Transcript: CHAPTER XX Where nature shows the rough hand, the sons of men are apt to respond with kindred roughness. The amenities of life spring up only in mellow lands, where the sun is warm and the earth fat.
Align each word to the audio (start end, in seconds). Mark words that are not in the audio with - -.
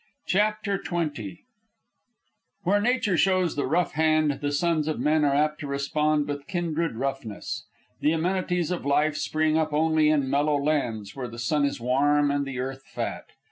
CHAPTER 0.25 0.79
XX 0.79 1.41
Where 2.63 2.81
nature 2.81 3.17
shows 3.17 3.55
the 3.55 3.67
rough 3.67 3.91
hand, 3.91 4.39
the 4.41 4.51
sons 4.51 4.87
of 4.87 4.99
men 4.99 5.23
are 5.23 5.35
apt 5.35 5.59
to 5.59 5.67
respond 5.67 6.27
with 6.27 6.47
kindred 6.47 6.95
roughness. 6.95 7.67
The 7.99 8.11
amenities 8.13 8.71
of 8.71 8.83
life 8.83 9.15
spring 9.15 9.59
up 9.59 9.71
only 9.71 10.09
in 10.09 10.27
mellow 10.27 10.57
lands, 10.57 11.15
where 11.15 11.27
the 11.27 11.37
sun 11.37 11.65
is 11.65 11.79
warm 11.79 12.31
and 12.31 12.47
the 12.47 12.57
earth 12.57 12.81
fat. 12.87 13.25